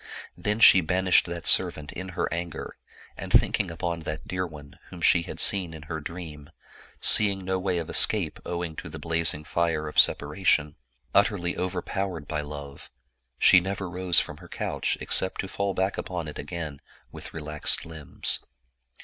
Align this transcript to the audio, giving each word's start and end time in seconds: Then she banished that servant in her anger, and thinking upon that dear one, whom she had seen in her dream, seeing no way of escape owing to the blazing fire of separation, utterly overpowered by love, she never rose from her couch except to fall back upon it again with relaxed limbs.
Then 0.35 0.59
she 0.59 0.81
banished 0.81 1.27
that 1.27 1.45
servant 1.45 1.91
in 1.91 2.09
her 2.17 2.27
anger, 2.33 2.75
and 3.15 3.31
thinking 3.31 3.69
upon 3.69 3.99
that 3.99 4.27
dear 4.27 4.47
one, 4.47 4.79
whom 4.89 4.99
she 4.99 5.21
had 5.21 5.39
seen 5.39 5.75
in 5.75 5.83
her 5.83 5.99
dream, 5.99 6.49
seeing 6.99 7.45
no 7.45 7.59
way 7.59 7.77
of 7.77 7.87
escape 7.87 8.39
owing 8.43 8.75
to 8.77 8.89
the 8.89 8.97
blazing 8.97 9.43
fire 9.43 9.87
of 9.87 9.99
separation, 9.99 10.75
utterly 11.13 11.55
overpowered 11.55 12.27
by 12.27 12.41
love, 12.41 12.89
she 13.37 13.59
never 13.59 13.87
rose 13.87 14.19
from 14.19 14.37
her 14.37 14.49
couch 14.49 14.97
except 14.99 15.39
to 15.41 15.47
fall 15.47 15.75
back 15.75 15.99
upon 15.99 16.27
it 16.27 16.39
again 16.39 16.81
with 17.11 17.31
relaxed 17.31 17.85
limbs. 17.85 18.39